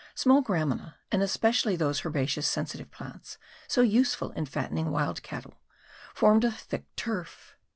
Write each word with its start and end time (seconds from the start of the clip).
Small 0.15 0.41
gramina 0.41 0.95
and 1.11 1.21
especially 1.21 1.75
those 1.75 2.03
herbaceous 2.03 2.47
sensitive 2.47 2.89
plants 2.89 3.37
so 3.67 3.81
useful 3.81 4.31
in 4.31 4.47
fattening 4.47 4.85
half 4.85 4.93
wild 4.95 5.21
cattle, 5.21 5.61
formed 6.15 6.43
a 6.43 6.49
thick 6.51 6.87
turf. 6.95 7.55